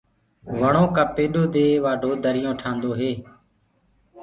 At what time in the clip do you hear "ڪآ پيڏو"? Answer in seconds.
0.95-1.43